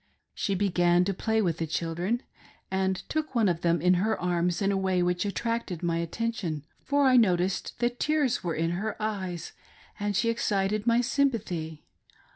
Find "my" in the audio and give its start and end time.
5.83-5.97, 10.87-11.01